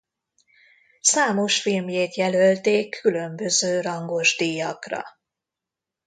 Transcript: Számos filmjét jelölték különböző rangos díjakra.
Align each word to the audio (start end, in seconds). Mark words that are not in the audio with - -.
Számos 1.01 1.61
filmjét 1.61 2.15
jelölték 2.15 2.97
különböző 3.01 3.81
rangos 3.81 4.35
díjakra. 4.37 5.03